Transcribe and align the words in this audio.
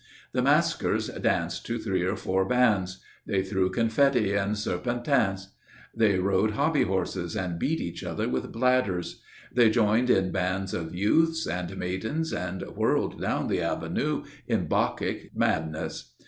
The 0.31 0.41
masquers 0.41 1.09
danced 1.21 1.63
to 1.67 1.77
three 1.77 2.01
or 2.03 2.15
four 2.15 2.43
bands. 2.43 3.01
They 3.27 3.43
threw 3.43 3.69
confetti 3.69 4.33
and 4.33 4.55
serpentins. 4.57 5.49
They 5.95 6.17
rode 6.17 6.53
hobby 6.55 6.81
horses 6.85 7.35
and 7.35 7.59
beat 7.59 7.79
each 7.79 8.03
other 8.03 8.27
with 8.27 8.51
bladders. 8.51 9.21
They 9.53 9.69
joined 9.69 10.09
in 10.09 10.31
bands 10.31 10.73
of 10.73 10.95
youths 10.95 11.45
and 11.45 11.77
maidens 11.77 12.33
and 12.33 12.63
whirled 12.75 13.21
down 13.21 13.47
the 13.47 13.61
Avenue 13.61 14.23
in 14.47 14.65
Bacchic 14.67 15.35
madness. 15.35 16.11